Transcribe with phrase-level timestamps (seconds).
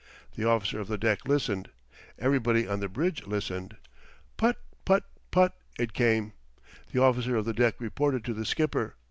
[0.35, 1.69] The officer of the deck listened.
[2.17, 3.77] Everybody on the bridge listened.
[4.35, 4.57] Putt!
[4.83, 5.03] putt!
[5.29, 5.55] putt!
[5.77, 6.33] it came.
[6.91, 8.95] The officer of the deck reported to the skipper.